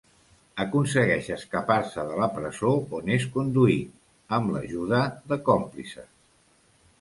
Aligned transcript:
Aconsegueix 0.63 1.27
escapar-se 1.35 2.05
de 2.11 2.15
la 2.21 2.29
presó 2.37 2.71
on 3.01 3.11
és 3.17 3.27
conduït, 3.37 3.93
amb 4.39 4.55
l'ajuda 4.55 5.03
de 5.33 5.39
còmplices. 5.51 6.11